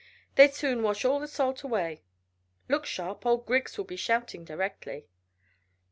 [0.33, 2.01] "They'd soon wash all the salt away.
[2.67, 5.05] Look sharp: old Griggs will be shouting directly."